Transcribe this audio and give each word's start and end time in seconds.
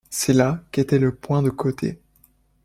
C’est 0.09 0.33
là 0.33 0.63
qu’était 0.71 0.97
le 0.97 1.13
point 1.13 1.43
de 1.43 1.51
côté. 1.51 1.99